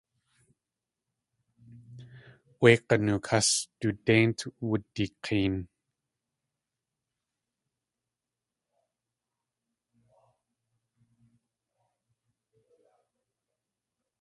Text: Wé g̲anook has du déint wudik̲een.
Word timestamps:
Wé 2.61 2.71
g̲anook 2.87 3.25
has 3.31 3.49
du 3.79 3.87
déint 4.05 4.39
wudik̲een. 4.67 5.55